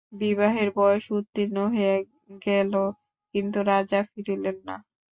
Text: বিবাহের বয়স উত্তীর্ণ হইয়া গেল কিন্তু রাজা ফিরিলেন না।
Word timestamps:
বিবাহের 0.13 0.69
বয়স 0.75 1.05
উত্তীর্ণ 1.17 1.57
হইয়া 1.71 1.95
গেল 2.45 2.73
কিন্তু 3.35 3.59
রাজা 3.71 3.99
ফিরিলেন 4.11 4.57
না। 4.67 4.75